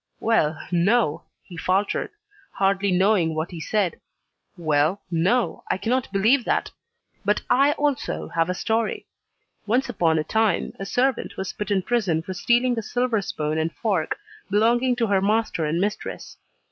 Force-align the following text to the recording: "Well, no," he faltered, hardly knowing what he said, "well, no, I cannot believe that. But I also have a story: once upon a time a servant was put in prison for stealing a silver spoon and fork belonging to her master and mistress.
"Well, 0.19 0.59
no," 0.71 1.25
he 1.43 1.57
faltered, 1.57 2.09
hardly 2.53 2.91
knowing 2.91 3.35
what 3.35 3.51
he 3.51 3.61
said, 3.61 3.99
"well, 4.57 4.99
no, 5.11 5.63
I 5.69 5.77
cannot 5.77 6.11
believe 6.11 6.43
that. 6.45 6.71
But 7.23 7.43
I 7.51 7.73
also 7.73 8.27
have 8.29 8.49
a 8.49 8.55
story: 8.55 9.05
once 9.67 9.89
upon 9.89 10.17
a 10.17 10.23
time 10.23 10.73
a 10.79 10.87
servant 10.87 11.37
was 11.37 11.53
put 11.53 11.69
in 11.69 11.83
prison 11.83 12.23
for 12.23 12.33
stealing 12.33 12.79
a 12.79 12.81
silver 12.81 13.21
spoon 13.21 13.59
and 13.59 13.71
fork 13.71 14.17
belonging 14.49 14.95
to 14.95 15.05
her 15.05 15.21
master 15.21 15.65
and 15.65 15.79
mistress. 15.79 16.35